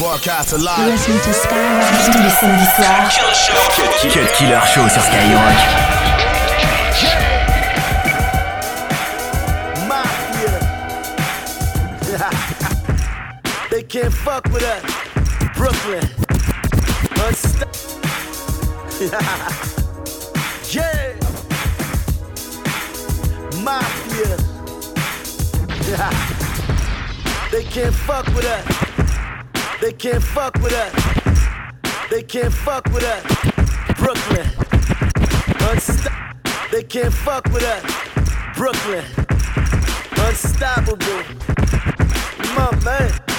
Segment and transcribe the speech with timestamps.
[0.00, 0.78] Broadcast alive.
[0.78, 3.18] You're listening to Skyrock tous les samedis soirs.
[3.76, 5.58] Cut, Cut Killer Show sur Skyrock.
[9.86, 10.56] Mafia.
[13.70, 14.82] they can't fuck with us.
[15.54, 16.08] Brooklyn.
[17.20, 17.68] Unsta-
[20.74, 21.12] yeah.
[23.62, 24.36] Mafia.
[27.52, 28.89] they can't fuck with us.
[29.80, 30.92] They can't fuck with us.
[32.10, 33.22] They can't fuck with us.
[33.96, 34.46] Brooklyn.
[35.70, 37.82] Unsta- they can't fuck with us.
[38.56, 39.04] Brooklyn.
[40.18, 41.22] Unstoppable.
[42.54, 43.29] My man.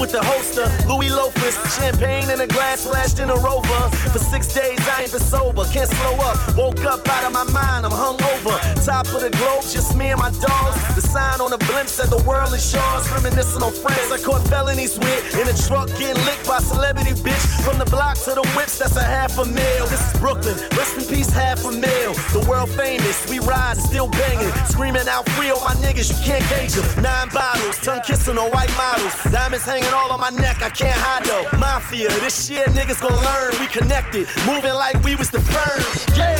[0.00, 0.66] With the holster.
[0.88, 3.82] Louis loafers, champagne in a glass, splashed in a rover.
[4.12, 6.36] For six days I ain't been sober, can't slow up.
[6.56, 8.56] Woke up out of my mind, I'm hungover.
[8.84, 10.76] Top of the globe, just me and my dogs.
[10.94, 13.10] The sign on the blimp said the world is yours.
[13.10, 15.22] Reminiscing on friends I caught felonies with.
[15.38, 17.44] In a truck getting licked by celebrity bitch.
[17.64, 19.86] From the block to the whips, that's a half a mil.
[19.88, 22.12] This is Brooklyn, rest in peace, half a mil.
[22.36, 24.52] The world famous, we ride, still banging.
[24.66, 26.86] Screaming out free on my niggas, you can't gauge them.
[27.02, 29.14] Nine bottles, tongue kissing on white models.
[29.32, 31.58] Diamonds hanging all on my neck, I can't hide though.
[31.58, 33.52] Mafia, this shit niggas gon' learn.
[33.60, 36.16] We connected, moving like we was the first.
[36.16, 36.36] Yeah.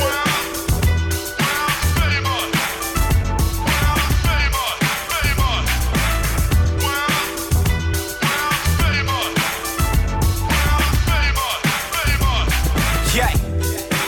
[13.15, 13.33] Yeah.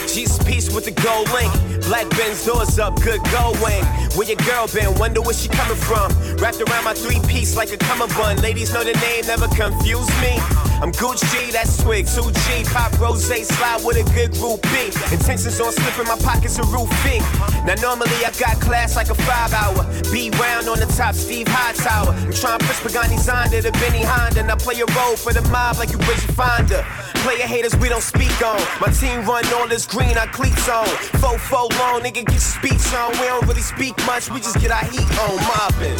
[0.07, 1.51] Jesus peace with the gold link.
[1.85, 3.83] Black Benz doors up, good going.
[4.15, 4.93] Where your girl been?
[4.99, 6.11] Wonder where she coming from.
[6.39, 8.41] Wrapped around my three piece like a cummerbund.
[8.41, 10.39] Ladies know the name, never confuse me.
[10.79, 12.71] I'm Gucci, that's swig, 2G.
[12.71, 14.87] Pop rose, slide with a good group B.
[15.11, 17.19] Intentions on slipping my pockets a roofing.
[17.67, 19.83] Now normally I got class like a five hour.
[20.13, 22.13] B round on the top, Steve Hightower.
[22.15, 24.47] I'm trying to push Pagani's under the Benny Honda.
[24.49, 26.87] I play a role for the mob like you Bridget Fonda.
[27.23, 28.59] Player haters we don't speak on.
[28.79, 30.87] My team run all this green, I cleats on.
[31.19, 33.11] Fo fo long, nigga get your speech on.
[33.11, 35.35] We don't really speak much, we just get our heat on.
[35.35, 35.99] Mobbing.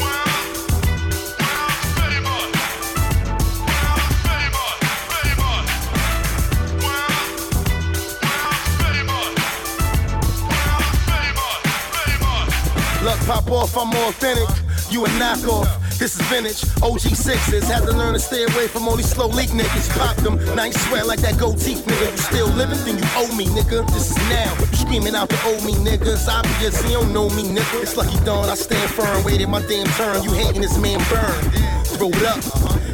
[13.03, 14.49] Look, pop off, I'm authentic.
[14.89, 15.78] You a knockoff.
[15.99, 16.63] This is vintage.
[16.81, 17.67] OG sixes.
[17.67, 19.89] Had to learn to stay away from all these slow leak niggas.
[19.99, 20.37] Pop them.
[20.55, 22.11] Now you sweat like that gold teeth, nigga.
[22.11, 23.85] You still living, then you owe me, nigga.
[23.91, 24.55] This is now.
[24.71, 26.13] You screaming out to owe me, nigga.
[26.13, 27.81] It's obvious he don't know me, nigga.
[27.81, 28.49] It's lucky dawn.
[28.49, 29.25] I stand firm.
[29.25, 30.23] Waited my damn turn.
[30.23, 31.51] You hating this man burn.
[31.83, 32.39] Throw it up.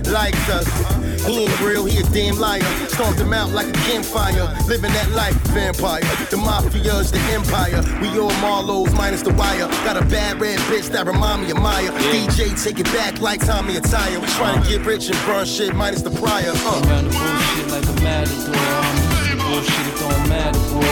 [0.08, 1.15] Like us.
[1.26, 2.62] He ain't real, he a damn liar.
[2.88, 4.46] Stomped him out like a campfire.
[4.68, 6.02] Living that life, vampire.
[6.30, 7.82] The mafia's the empire.
[8.00, 9.68] We all Marlo's minus the wire.
[9.84, 11.92] Got a bad red bitch that remind me of Maya.
[12.14, 14.20] DJ take it back like Tommy Attire.
[14.20, 16.52] We trying to get rich and burn shit minus the prior.
[16.54, 16.82] Uh.
[16.86, 18.56] Around the bullshit like a matador.
[18.56, 20.86] I'm to bullshit, it don't matter, boy.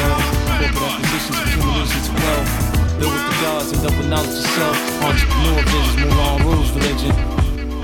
[0.57, 2.99] Corporate acquisitions, accumulations of wealth.
[2.99, 4.77] Build with the gods and double knowledge yourself.
[5.03, 7.32] Entrepreneur visions, move on rules, religion.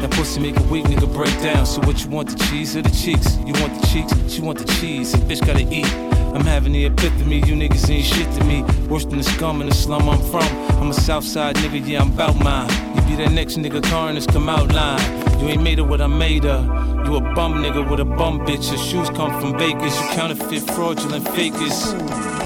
[0.01, 1.65] That pussy make a weak nigga break down.
[1.65, 3.37] So what you want, the cheese or the cheeks?
[3.45, 5.13] You want the cheeks, she want the cheese.
[5.13, 5.91] Bitch gotta eat.
[6.33, 8.63] I'm having the epitome, you niggas ain't shit to me.
[8.87, 10.47] Worse than the scum in the slum I'm from.
[10.79, 12.69] I'm a Southside nigga, yeah, I'm bout mine.
[12.95, 15.01] You be that next nigga, carnage, come out line.
[15.41, 16.65] You ain't made of what I made of.
[17.05, 18.69] You a bum nigga with a bum bitch.
[18.69, 19.99] Your shoes come from bakers.
[19.99, 21.93] You counterfeit, fraudulent fakers.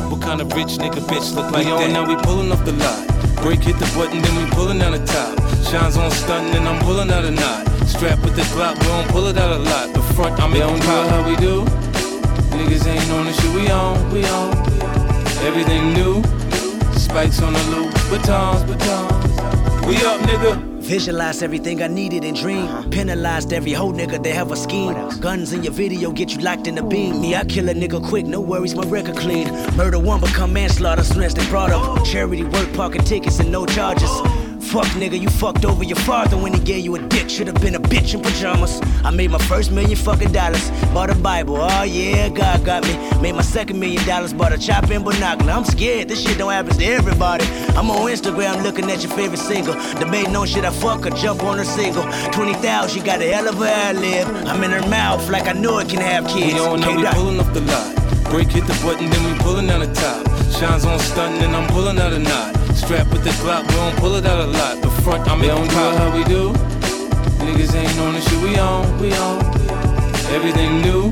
[0.10, 1.92] What kind of rich nigga bitch look like that?
[1.92, 3.08] Now we pulling off the lot.
[3.44, 5.53] Break hit the button, then we pulling out the top.
[5.74, 7.68] Shines on stunting, and I'm pulling out a knot.
[7.88, 9.92] Strap with the Glock, we don't pull it out a lot.
[9.92, 11.66] The front, I'm in do how we do.
[12.54, 14.56] Niggas ain't on the shit we on, we on.
[15.44, 16.22] Everything new.
[16.94, 19.88] Spikes on the loop, batons, batons.
[19.88, 20.62] We up, nigga.
[20.84, 22.70] Visualize everything I needed and dreamed.
[22.70, 22.90] Uh-huh.
[22.90, 24.94] Penalized every whole nigga that have a scheme.
[25.22, 27.20] Guns in your video get you locked in the beam.
[27.20, 29.48] Me, I kill a nigga quick, no worries, my record clean.
[29.76, 32.06] Murder one become manslaughter, since they brought up.
[32.06, 34.12] Charity work, parking tickets, and no charges.
[34.74, 37.30] Fuck nigga, you fucked over your father when he gave you a dick.
[37.30, 38.82] Should've been a bitch in pajamas.
[39.04, 40.68] I made my first million fucking dollars.
[40.96, 42.98] Bought a Bible, oh yeah, God got me.
[43.22, 45.54] Made my second million dollars, bought a chop and binocular.
[45.54, 47.46] I'm scared, this shit don't happen to everybody.
[47.78, 49.76] I'm on Instagram looking at your favorite single.
[50.00, 52.06] Debating on shit I fuck or jump on her single.
[52.32, 54.28] 20,000, she got a hell of a ad lib.
[54.48, 56.56] I'm in her mouth like I know it can have kids.
[56.56, 57.96] We on now, we pulling up the lot.
[58.32, 60.33] Break hit the button, then we pulling out the top.
[60.60, 62.56] Shines on stunting, and I'm pulling out a knot.
[62.76, 64.82] Strap with the Glock, we don't pull it out a lot.
[64.82, 66.54] The front, I'm in do how we do.
[67.42, 69.42] Niggas ain't on the shit we on, we on.
[70.32, 71.10] Everything new.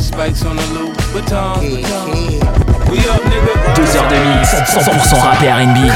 [0.00, 2.68] Spikes on the loop, batons, batons.
[2.90, 3.74] We up, nigga.
[3.74, 5.90] Deux heures de mix, 100% rap et R&B.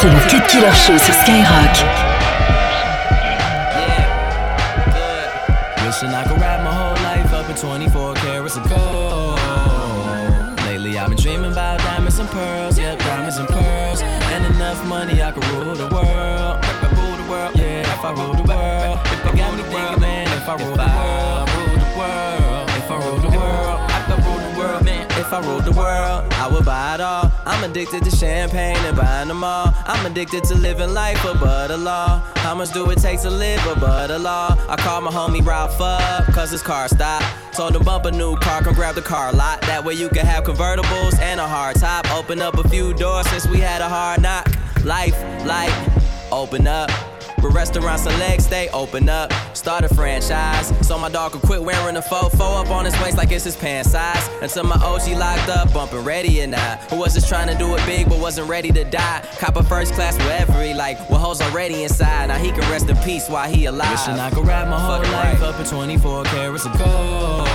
[0.00, 2.07] C'est le Cut Killer Show sur Skyrock.
[14.98, 16.58] Money I could rule the world.
[16.64, 18.98] If I rule the world, yeah, if I rule the world.
[19.14, 22.66] If I got me thinking, man, if I rule the world, rule the world.
[22.80, 25.06] If I rule the world, I could rule the world, man.
[25.22, 27.30] If I ruled the world, I would buy it all.
[27.46, 29.72] I'm addicted to champagne and buying them all.
[29.86, 32.20] I'm addicted to living life above the law.
[32.44, 34.56] How much do it take to live above the law?
[34.68, 37.26] I called my homie Ralph up, cause his car stopped.
[37.52, 39.60] Told him bump a new car, come grab the car lot.
[39.62, 42.10] That way you can have convertibles and a hard top.
[42.18, 44.48] Open up a few doors since we had a hard knock.
[44.88, 45.70] Life, like,
[46.32, 46.90] open up.
[47.42, 49.30] But restaurants and legs, they open up.
[49.54, 50.72] Start a franchise.
[50.80, 53.54] So my dog could quit wearing a fofo up on his waist like it's his
[53.54, 54.30] pants size.
[54.40, 56.76] Until my OG locked up, bumping ready and I.
[56.88, 59.28] Who was just trying to do it big but wasn't ready to die.
[59.38, 60.98] Cop a first class wherever he like.
[61.10, 62.28] Well, hoes already inside.
[62.28, 63.90] Now he can rest in peace while he alive.
[63.90, 67.46] Wishing I could wrap my whole life up in 24 carats of gold.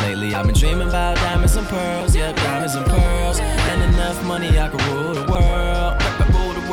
[0.00, 3.38] Lately I've been dreaming about diamonds and pearls, yeah, diamonds and pearls.
[3.38, 5.45] And enough money I could rule the world.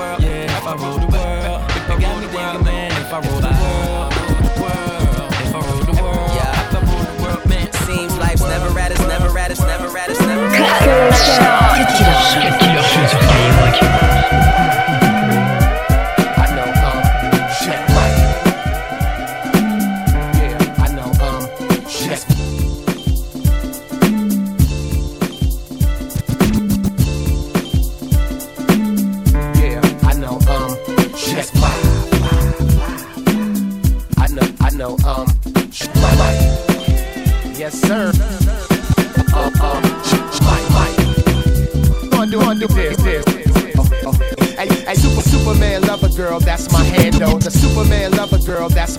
[0.03, 1.61] World, yeah, if I rule the world.
[1.71, 4.11] If I got me thinking, man, if I rule the world,
[5.45, 7.71] if I rule the world, yeah, if I rule the world, man.
[7.87, 10.83] Seems life's never at its, never at its, never at its, never at.
[12.33, 13.77] Cut Killer Show sur Skyrock.
[14.93, 15.02] I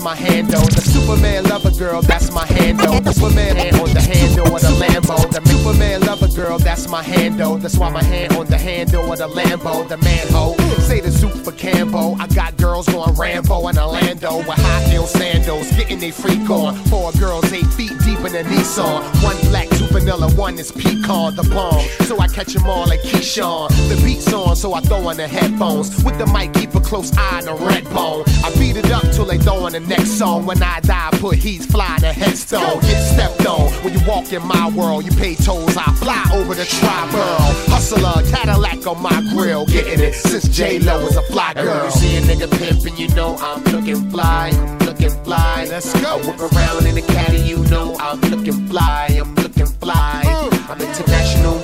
[0.05, 0.61] my handle.
[0.61, 3.01] The Superman lover girl, that's my handle.
[3.01, 5.17] The Superman hand on the handle of the Lambo.
[5.31, 7.57] The Superman lover girl, that's my handle.
[7.57, 9.89] That's why my hand on the handle of the Lambo.
[9.89, 10.55] The manhole.
[10.85, 12.19] Say the soup for Cambo.
[12.19, 16.75] I got girls going Rambo in Orlando with high heel sandals, getting they freak on.
[16.85, 19.01] Four girls eight feet deep in a Nissan.
[19.23, 21.81] One black, two vanilla, one is pecan, the bomb.
[22.05, 23.69] So I catch them all like Keyshawn.
[23.89, 26.03] The beat's on, so I throw on the headphones.
[26.03, 28.23] With the mic, keep a close eye on the red bone.
[28.43, 30.45] I beat it up till they throw on the next song.
[30.45, 32.81] When I die, I put heat fly the headstone.
[32.81, 35.05] Get stepped on when you walk in my world.
[35.05, 37.55] You pay tolls, I fly over the tri world.
[37.71, 41.65] Hustler, Cadillac on my grill, getting it since J Lo was a fly girl.
[41.65, 45.67] When you see a nigga pimpin', you know I'm looking fly, I'm looking fly.
[45.69, 46.15] Let's go.
[46.15, 50.23] I whip around in the caddy, you know I'm looking fly, I'm looking fly.
[50.25, 50.65] Uh.
[50.69, 51.59] I'm international,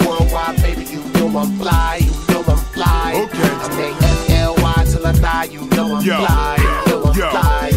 [1.38, 3.13] I'm fly, you know I'm fly.
[3.25, 3.50] Okay.
[3.63, 6.18] I'm A-F-L-Y till I die, you know I'm Yo.
[6.25, 7.30] fly, you know I'm Yo.
[7.31, 7.70] fly,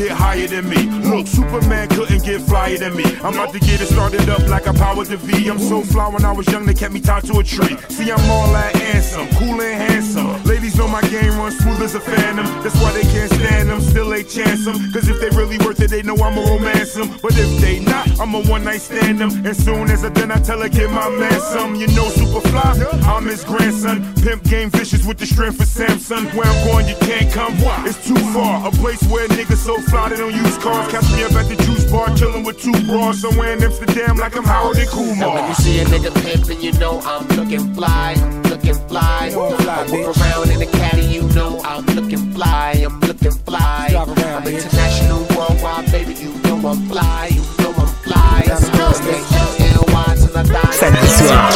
[0.00, 0.82] get higher than me?
[1.10, 3.04] Look, Superman couldn't get flyer than me.
[3.22, 5.48] I'm about to get it started up like a power to V.
[5.48, 7.76] I'm so fly when I was young, they kept me tied to a tree.
[7.88, 10.42] See, I'm all that handsome, cool and handsome.
[10.44, 12.46] Ladies know my game runs smooth as a phantom.
[12.62, 14.76] That's why they can't stand them, still they chance them.
[14.92, 17.08] Cause if they really worth it, they know I'ma romance them.
[17.20, 19.30] But if they not, I'ma one night stand them.
[19.44, 21.74] And soon as I done, I tell her, get my man some.
[21.74, 22.72] You know, super fly,
[23.04, 24.14] I'm his grandson.
[24.22, 26.24] Pimp game vicious with the strength of Samson.
[26.36, 27.50] Where I'm going, you can't come.
[27.86, 28.66] It's too far.
[28.66, 30.90] A place where niggas so fly they don't use cars.
[30.92, 33.20] Catch me up at the juice bar, chillin' with two bras.
[33.20, 36.72] Somewhere in Amsterdam, like I'm Howard and And when you see a nigga pimpin', you
[36.78, 39.30] know I'm looking fly, I'm looking fly.
[39.34, 43.92] I whip around in a caddy, you know I'm looking fly, I'm looking fly.
[44.00, 48.42] I'm international, worldwide, baby, you know I'm fly, you know I'm fly.
[48.46, 48.64] I'm
[49.10, 50.72] A-L-L-Y till I die.
[50.80, 51.50] Samedi soir.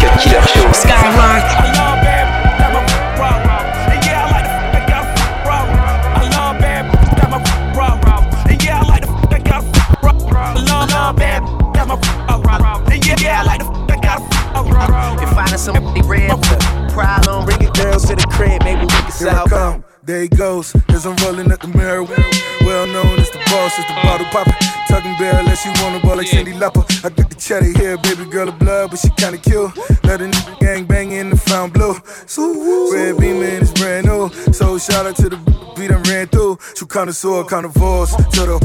[0.00, 0.72] Cut Killer Show.
[0.82, 1.93] Skyrock.
[15.64, 16.30] Somebody red,
[16.90, 20.28] problem, bring it girls to the crib, maybe we can Here I come, there he
[20.28, 22.04] goes, as I'm rolling up the mirror.
[22.60, 23.23] Well known
[23.54, 24.56] boss, as the bottle popper.
[24.88, 26.84] Tucking barrel unless she wanna ball like Cyndi Lauper.
[27.04, 29.70] I got the chatty hair, baby girl of blood, but she kinda cute.
[30.04, 31.96] Let a nigga gang bang in the found blue.
[32.26, 32.42] So
[32.92, 34.30] red beam man is brand new.
[34.52, 35.38] So shout out to the
[35.76, 36.58] beat I ran through.
[36.76, 38.10] True connoisseur, carnivores.
[38.34, 38.56] To the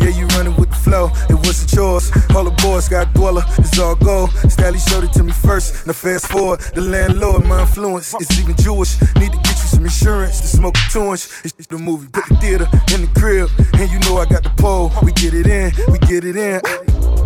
[0.00, 1.10] yeah, you running with the flow.
[1.28, 2.06] It was a choice.
[2.34, 4.30] All the boys got dweller, it's all gold.
[4.54, 5.86] Stally showed it to me first.
[5.86, 9.00] Now fast forward, the landlord, my influence is even Jewish.
[9.16, 11.28] Need to get you some insurance to smoke a two inch.
[11.44, 14.42] It's the movie, put the theater in the crib, and you know I I got
[14.42, 14.92] the pole.
[15.04, 16.60] We get it in, we get it in.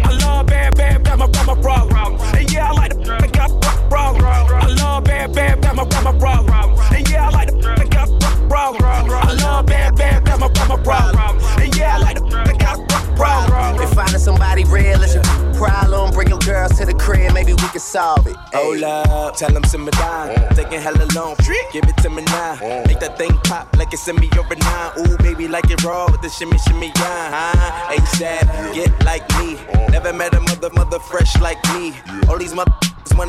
[0.05, 2.21] I love bad, bad, bad, my, my problem.
[2.37, 3.51] And yeah, I like the I got
[3.89, 4.25] problem.
[4.27, 6.79] I love bad, bad, bad, my, my problem.
[6.93, 8.85] And yeah, I like the I got problem.
[8.85, 11.39] I love bad, bad, bad, my, my problem.
[11.59, 12.90] And yeah, I like the I got problem
[13.21, 13.77] problem.
[13.77, 15.25] They finding somebody real is your
[15.55, 16.13] problem.
[16.13, 18.37] Bring your girls to the crib, maybe we can solve it.
[18.55, 20.29] Hold up, tell them simmer down.
[20.31, 20.57] Mm.
[20.57, 21.37] Taking hella long,
[21.73, 22.59] give it to me now.
[22.87, 24.93] Make that thing pop like it's in me over nine.
[24.99, 27.55] Ooh, baby, like it raw with the shimmy, shimmy, yeah.
[27.55, 28.07] Huh?
[28.17, 29.57] sad, get like me.
[29.91, 31.95] Never met a mother, mother fresh like me.
[32.29, 32.73] All these mother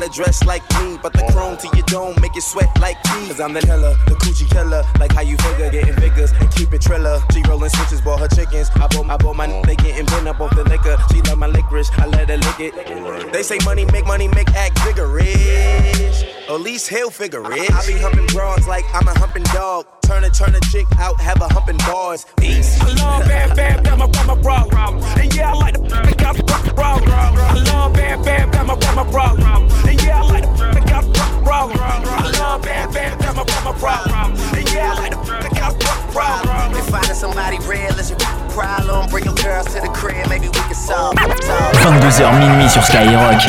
[0.02, 3.28] wanna dress like me, but the chrome to your dome make it sweat like me.
[3.28, 4.82] Cause I'm the killer, the coochie killer.
[4.98, 7.20] Like how you figure, getting figures and keep it triller.
[7.32, 8.70] She rolling switches, bought her chickens.
[8.74, 10.96] I bought, I bought my, they getting bent up off the liquor.
[11.12, 13.32] She love my licorice, I let her lick it.
[13.32, 16.24] They say money make money make act vigorous.
[16.48, 17.70] At least he'll figure it.
[17.70, 19.86] I be humping broads like I'm a humping dog.
[20.12, 22.26] Turn a turn a chick out, have a humping bars.
[22.36, 22.78] Peace.
[22.82, 24.68] I love bad, bad, got my, got my bra.
[25.16, 27.00] And yeah, I like the I got the bra.
[27.00, 29.32] I love bad, bad, got my, got my bra.
[29.32, 31.72] And yeah, I like the I got the bra.
[31.72, 34.04] I love bad, bad, got my, got my bra.
[34.52, 36.42] And yeah, I like the I got the bra.
[36.76, 38.16] If finding somebody real is a
[38.52, 41.14] problem, bring your girls to the crib, maybe we can solve.
[41.16, 43.40] 22h minuit sur Skyrock.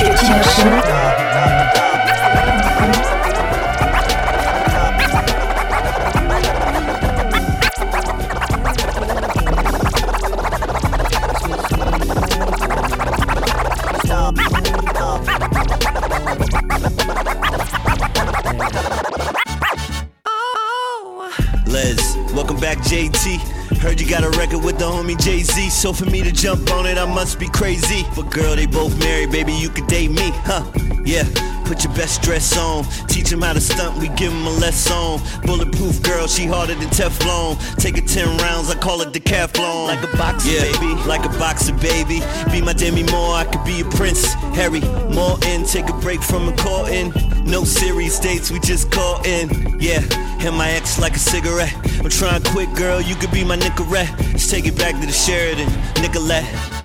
[22.94, 23.80] JT.
[23.80, 25.72] Heard you got a record with the homie Jay Z.
[25.72, 28.06] So for me to jump on it, I must be crazy.
[28.16, 30.64] But girl, they both married, baby, you could date me, huh?
[31.04, 31.53] Yeah.
[31.66, 32.84] Put your best dress on.
[33.08, 35.20] Teach him how to stunt, we give him a lesson.
[35.44, 37.58] Bulletproof girl, she harder than Teflon.
[37.78, 39.88] Take it 10 rounds, I call it decathlon.
[39.88, 40.94] Like a boxer, yeah, baby.
[41.08, 42.22] Like a boxer, baby.
[42.52, 44.34] Be my Demi Moore, I could be a prince.
[44.56, 44.82] Harry,
[45.14, 47.14] more in, take a break from a call in.
[47.46, 49.80] No serious dates, we just call in.
[49.80, 50.02] Yeah,
[50.46, 51.76] and my ex like a cigarette.
[52.00, 54.18] I'm trying quick, girl, you could be my Nicorette.
[54.32, 55.68] Let's take it back to the Sheraton,
[56.02, 56.84] Nicolette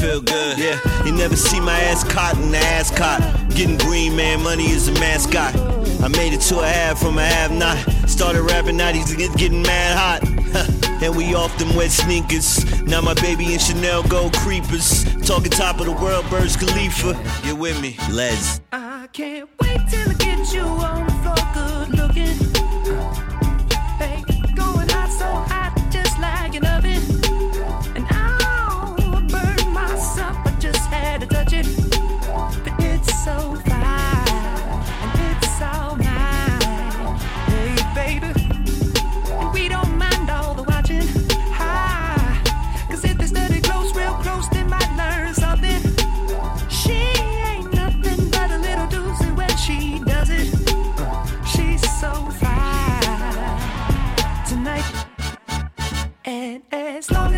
[0.00, 0.58] feel good.
[0.58, 3.39] Yeah, you never see my ass caught in the ass caught.
[3.54, 5.54] Getting green, man, money is a mascot.
[6.02, 7.76] I made it to a half from a half not.
[8.08, 11.02] Started rapping, now he's getting mad hot.
[11.02, 12.64] and we off them wet sneakers.
[12.82, 15.04] Now my baby and Chanel go creepers.
[15.26, 17.18] Talking top of the world, Burj Khalifa.
[17.46, 18.60] You with me, Les.
[18.72, 21.09] I can't wait till I get you on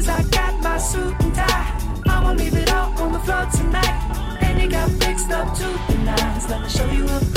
[0.03, 1.79] 'Cause I got my suit and tie.
[2.09, 4.41] I won't leave it all on the floor tonight.
[4.41, 6.49] And you got fixed up to the nines.
[6.51, 7.32] Let me show you a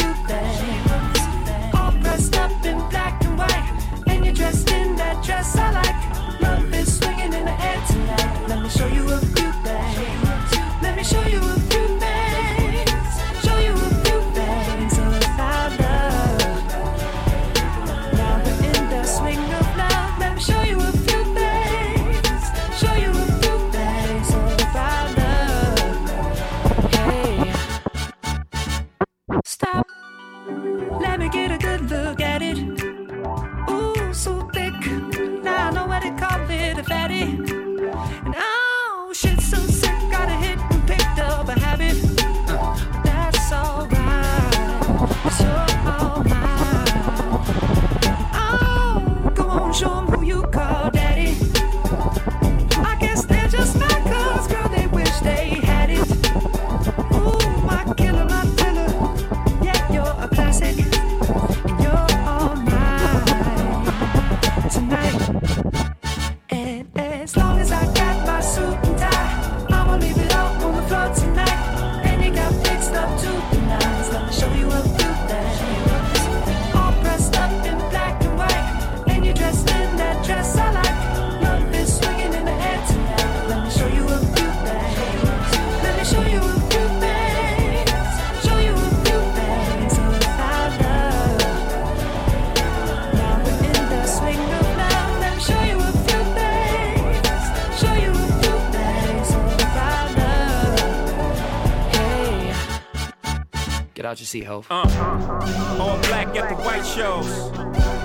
[104.06, 104.68] out your seat, Hove.
[104.70, 107.28] Uh, all black at the white shows.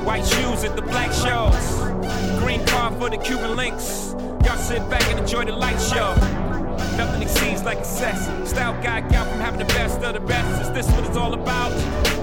[0.04, 2.40] White shoes at the black shows.
[2.40, 4.14] Green car for the Cuban links.
[4.44, 6.14] Y'all sit back and enjoy the light show.
[6.96, 8.26] Nothing exceeds like excess.
[8.48, 10.62] Style guy out from having the best of the best.
[10.62, 11.72] Is this what it's all about?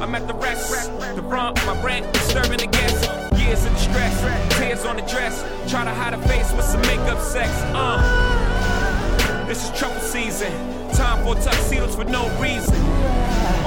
[0.02, 3.08] I'm at the rest, the front, my rent, disturbing the guests.
[3.40, 5.42] Years of distress, tears on the dress.
[5.70, 7.50] Try to hide a face with some makeup sex.
[7.74, 8.48] Uh.
[9.48, 10.77] This is trouble season.
[10.98, 12.76] Time for tuxedos for no reason.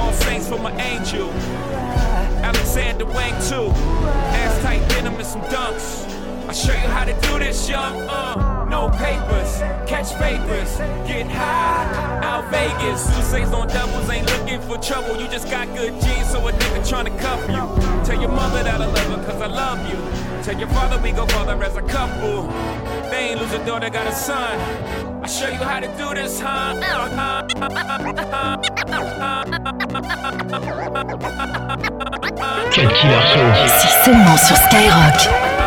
[0.00, 1.30] All saints for my angel.
[2.42, 3.70] Alexander Wang too.
[4.34, 6.08] Ass tight denim and some dunks.
[6.48, 7.68] I show you how to do this,
[12.80, 15.20] Out Vegas, Sousa's on doubles, ain't looking for trouble.
[15.20, 18.04] You just got good genes, so a nigga tryna cuff you.
[18.04, 20.42] Tell your mother that I love her, cause I love you.
[20.42, 22.48] Tell your father we go father as a couple.
[23.10, 24.58] They ain't lose a daughter, got a son.
[25.22, 26.74] I show you how to do this, huh?
[32.72, 35.59] Quel killer show C'est seulement sur Skyrock.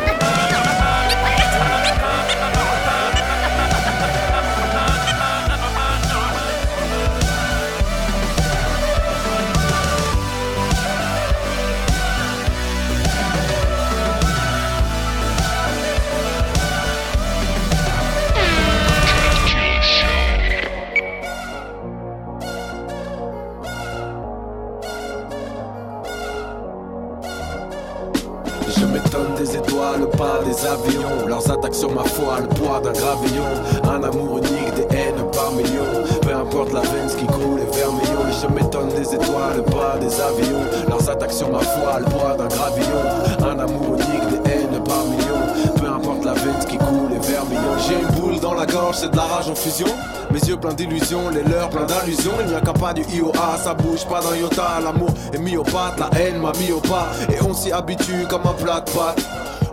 [41.99, 43.03] Le poids d'un gravillon.
[43.39, 45.73] Un amour unique, des haines par millions.
[45.75, 47.77] Peu importe la veine, qui coule est vermillon.
[47.87, 49.87] J'ai une boule dans la gorge, c'est de la rage en fusion.
[50.31, 52.31] Mes yeux pleins d'illusions, les leurs pleins d'allusions.
[52.41, 54.79] Il n'y a qu'un pas du IOA, ça bouge pas d'un iota.
[54.83, 57.07] L'amour est pattes, la haine m'a mis au pas.
[57.29, 59.23] Et on s'y habitue comme un plat de pâtes.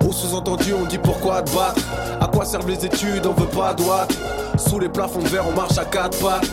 [0.07, 1.83] Au sous-entendu, on dit pourquoi te battre?
[2.21, 4.17] À quoi servent les études, on veut pas watts.
[4.57, 6.49] Sous les plafonds de verre, on marche à quatre pattes.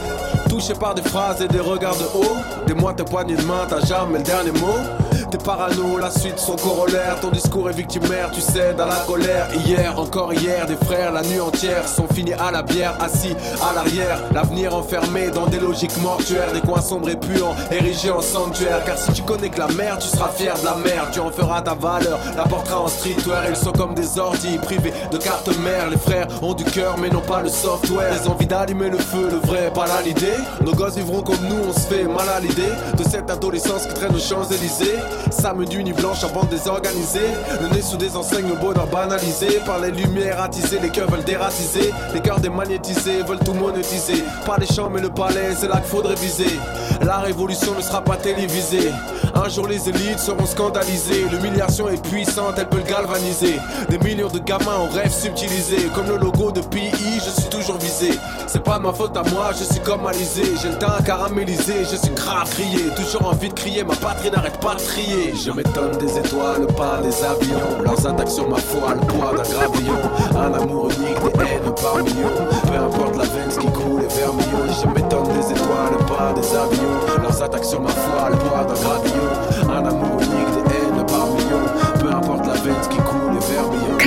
[0.50, 2.38] Touché par des phrases et des regards de haut.
[2.66, 5.07] Des mois, tes poignées de main, t'as jamais le dernier mot.
[5.30, 7.20] T'es parano, la suite son corollaire.
[7.20, 9.50] Ton discours est victimaire, tu cèdes à la colère.
[9.66, 13.74] Hier, encore hier, des frères, la nuit entière sont finis à la bière, assis à
[13.76, 14.22] l'arrière.
[14.34, 18.86] L'avenir enfermé dans des logiques mortuaires, des coins sombres et puants, érigés en sanctuaire.
[18.86, 21.10] Car si tu connais que la mer, tu seras fier de la mer.
[21.12, 23.50] Tu en feras ta valeur, la portera en streetwear.
[23.50, 25.90] Ils sont comme des ordi privés de carte mère.
[25.90, 28.14] Les frères ont du cœur, mais non pas le software.
[28.14, 30.38] Les envies d'allumer le feu, le vrai, pas l'idée.
[30.64, 33.94] Nos gosses vivront comme nous, on se fait mal à l'idée de cette adolescence qui
[33.94, 35.00] traîne aux Champs-Élysées.
[35.30, 37.30] Samedi, nuit blanche bande désorganisée.
[37.62, 39.60] Le nez sous des enseignes, le bonheur banalisé.
[39.66, 41.94] Par les lumières attisées, les cœurs veulent dératiser.
[42.14, 44.24] Les cœurs démagnétisés veulent tout monétiser.
[44.46, 46.60] Pas les champs, mais le palais, c'est là qu'il faudrait viser.
[47.02, 48.92] La révolution ne sera pas télévisée.
[49.36, 51.26] Un jour, les élites seront scandalisées.
[51.32, 53.60] L'humiliation est puissante, elle peut le galvaniser.
[53.90, 55.90] Des millions de gamins en rêve subtilisés.
[55.94, 56.92] Comme le logo de PI,
[57.26, 58.12] je suis toujours visé.
[58.48, 60.44] C'est pas ma faute à moi, je suis comme Alizé.
[60.62, 62.48] J'ai le teint caramélisé, je suis grave.
[62.96, 65.34] Toujours envie de crier, ma patrie n'arrête pas de trier.
[65.36, 67.84] Je m'étonne des étoiles, pas des avions.
[67.84, 70.00] Leurs attaques sur ma foi, le poids d'un gravillon.
[70.36, 72.67] Un amour unique, des haines par millions.
[72.78, 74.68] Peu importe la veine, ce qui coule est vermillon.
[74.70, 77.24] Je m'étonne des étoiles, pas des avions.
[77.24, 79.32] Leurs attaques sur ma foi, le poids d'un gravillon.
[79.68, 81.70] Un amour unique, des haines par millions.
[82.00, 83.98] Peu importe la veine, ce qui coule est vermillon.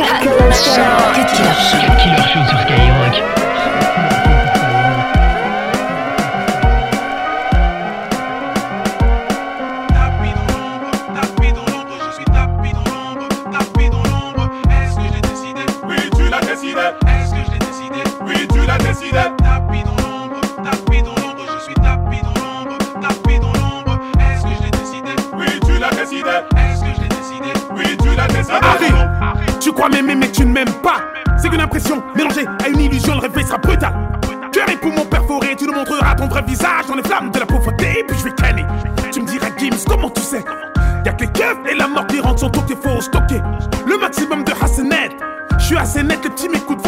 [43.87, 45.17] Le maximum de Hassanet.
[45.59, 46.80] Je suis assez net, les petits m'écoutent,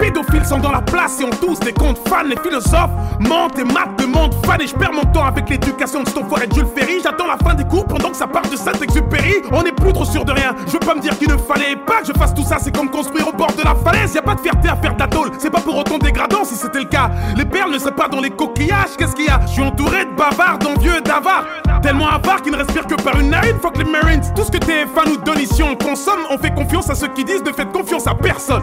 [0.00, 2.24] pédophiles sont dans la place et ont tous des comptes fans.
[2.24, 4.58] Les philosophes mentent et maths demandent fans.
[4.58, 7.00] Et je perds mon temps avec l'éducation de Stoffer et de Jules Ferry.
[7.02, 9.34] J'attends la fin des cours pendant que ça part de Saint-Exupéry.
[9.52, 10.54] On est plus trop sûr de rien.
[10.66, 12.56] Je veux pas me dire qu'il ne fallait pas que je fasse tout ça.
[12.58, 14.14] C'est comme construire au bord de la falaise.
[14.14, 15.30] Y a pas de fierté à faire d'atole.
[15.38, 17.10] C'est pas pour autant dégradant si c'était le cas.
[17.36, 18.96] Les perles ne seraient pas dans les coquillages.
[18.98, 19.40] Qu'est-ce qu'il y a?
[19.46, 21.44] Je suis entouré de bavards, d'envieux, d'avares.
[21.82, 23.58] Tellement avares qu'ils ne respirent que par une narine.
[23.60, 24.22] Fuck les Marines.
[24.34, 26.20] Tout ce que TF1 nous donne ici, on consomme.
[26.30, 28.62] On fait confiance à ceux qui disent ne faites confiance à personne.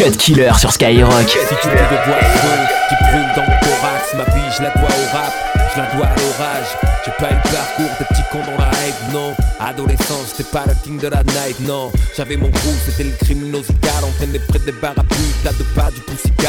[0.00, 1.28] Cut Killer sur Skyrock.
[1.28, 2.48] Si tu veux de bois feu
[2.88, 5.32] qui brûle dans mon thorax, ma vie je la dois au rap,
[5.74, 6.68] je la dois à l'orage.
[7.04, 9.34] J'ai pas eu parcours de petits cons dans la hype, non.
[9.60, 11.92] Adolescence, j'étais pas le king de la night, non.
[12.16, 15.90] J'avais mon crew, c'était le criminosical, entraîné près des barres à pute, à deux pas
[15.90, 16.48] du poussicat.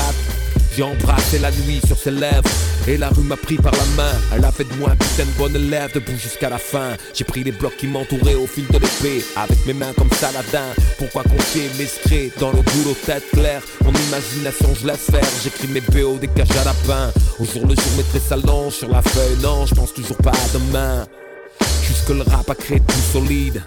[0.82, 2.50] J'ai embrassé la nuit sur ses lèvres
[2.88, 4.12] Et la rue m'a pris par la main.
[4.34, 6.98] Elle a fait de moi un putain de bonne élève Debout jusqu'à la fin.
[7.14, 9.24] J'ai pris les blocs qui m'entouraient au fil de l'épée.
[9.36, 10.66] Avec mes mains comme Saladin
[10.98, 13.62] Pourquoi confier mes secrets dans le boulot tête claire?
[13.84, 15.30] Mon imagination je laisse faire.
[15.44, 17.12] J'écris mes BO des cages à lapin.
[17.38, 19.38] Au jour le jour mes traits s'allongent sur la feuille.
[19.44, 21.06] Non je pense toujours pas à demain.
[21.88, 23.62] Jusque le rap a créé tout solide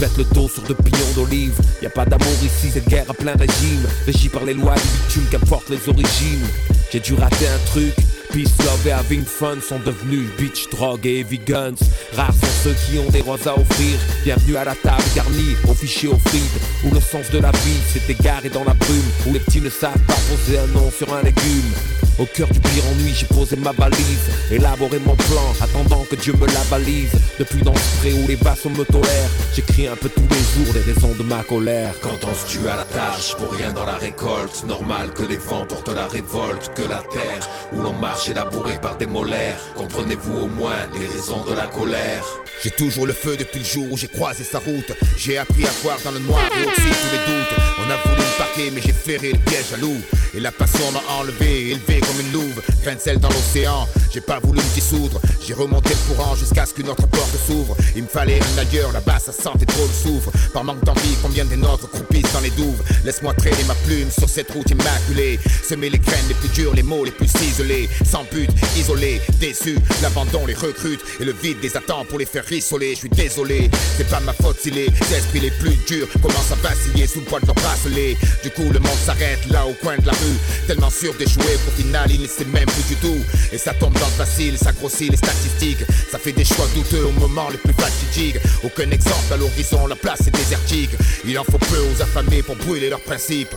[0.00, 1.52] tu te pètes le dos sur deux pignons d'olive.
[1.82, 3.86] Y a pas d'amour ici, c'est guerre à plein régime.
[4.06, 6.46] Régi par les lois du bitume qu'importe les origines.
[6.92, 7.94] J'ai dû rater un truc.
[8.32, 11.74] Peace, love et having fun sont devenus bitch, drogue et heavy guns.
[12.14, 13.98] Rares sont ceux qui ont des roses à offrir.
[14.22, 16.60] Bienvenue à la table garnie, au fichier au frites.
[16.84, 19.10] Où le sens de la vie s'est égaré dans la brume.
[19.26, 21.72] Où les petits ne savent pas poser un nom sur un légume.
[22.20, 26.34] Au cœur du pire ennui, j'ai posé ma valise, élaboré mon plan, attendant que Dieu
[26.34, 27.12] me la balise.
[27.38, 30.74] Depuis dans ce pré où les vassaux me tolèrent, j'écris un peu tous les jours
[30.74, 31.94] les raisons de ma colère.
[32.02, 35.38] Quand on se tue à la tâche, pour rien dans la récolte, normal que les
[35.38, 39.58] vents portent la révolte, que la terre où l'on marche est labourée par des molaires.
[39.76, 42.24] Comprenez-vous au moins les raisons de la colère?
[42.62, 44.92] J'ai toujours le feu depuis le jour où j'ai croisé sa route.
[45.16, 47.56] J'ai appris à voir dans le noir et aussi tous les doutes.
[47.78, 49.96] On a voulu me parquer, mais j'ai ferré le piège à loup.
[50.34, 52.62] Et la passion m'a enlevé, élevé comme une louve.
[52.82, 55.20] Grain de sel dans l'océan, j'ai pas voulu me dissoudre.
[55.44, 57.76] J'ai remonté le courant jusqu'à ce qu'une autre porte s'ouvre.
[57.96, 60.30] Il me fallait un ailleurs, là-bas ça sentait trop le soufre.
[60.52, 62.80] Par manque d'envie, combien des nôtres croupissent dans les douves?
[63.04, 65.40] Laisse-moi traîner ma plume sur cette route immaculée.
[65.66, 67.88] Semer les graines les plus dures, les mots les plus ciselés.
[68.10, 69.76] Sans but, isolé, déçu.
[70.02, 72.94] L'abandon les recrute et le vide les attend pour les faire rissoler.
[72.94, 76.56] Je suis désolé, c'est pas ma faute si les esprits les plus durs commencent à
[76.56, 78.16] vaciller sous le poids de leur bracelet.
[78.42, 80.38] Du coup, le monde s'arrête là au coin de la rue.
[80.66, 83.20] Tellement sûr d'échouer qu'au final, il ne sait même plus du tout.
[83.52, 85.84] Et ça tombe dans le facile, ça grossit les statistiques.
[86.10, 88.40] Ça fait des choix douteux au moment les plus fatidiques.
[88.64, 90.90] Aucun exemple à l'horizon, la place est désertique.
[91.24, 93.54] Il en faut peu aux affamés pour brûler leurs principes.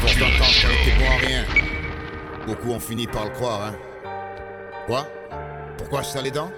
[0.00, 1.65] Pour à rien.
[2.46, 3.74] Beaucoup ont fini par le croire, hein.
[4.86, 5.06] Quoi?
[5.78, 6.50] Pourquoi je serre les dents?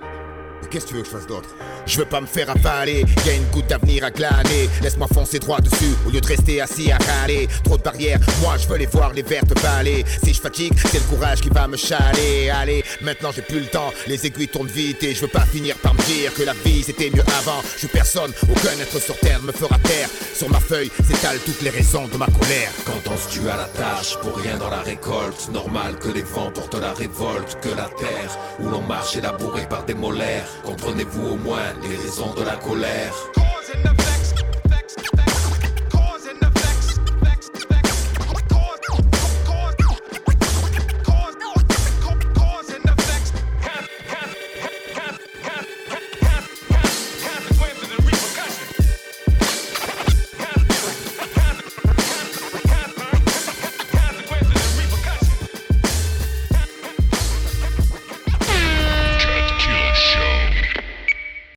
[0.71, 1.49] Qu'est-ce que tu veux que je fasse d'autre?
[1.87, 4.69] Je veux pas me faire avaler, y a une goutte d'avenir à glaner.
[4.83, 7.49] Laisse-moi foncer droit dessus au lieu de rester assis à râler.
[7.65, 10.05] Trop de barrières, moi je veux les voir, les vertes balais.
[10.23, 12.51] Si je fatigue, c'est le courage qui va me chaler.
[12.51, 15.77] Allez, maintenant j'ai plus le temps, les aiguilles tournent vite et je veux pas finir
[15.77, 17.63] par me dire que la vie c'était mieux avant.
[17.73, 20.11] Je suis personne, aucun être sur terre me fera taire.
[20.35, 22.71] Sur ma feuille s'étalent toutes les raisons de ma colère.
[22.85, 26.23] Quand on se tue à la tâche, pour rien dans la récolte, normal que les
[26.23, 30.48] vents portent la révolte, que la terre où l'on marche est labourée par des molaires.
[30.65, 33.15] Comprenez-vous au moins les raisons de la colère?